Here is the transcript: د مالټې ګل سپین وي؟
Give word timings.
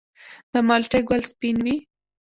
د 0.51 0.53
مالټې 0.67 0.99
ګل 1.07 1.21
سپین 1.31 1.57
وي؟ 1.65 1.75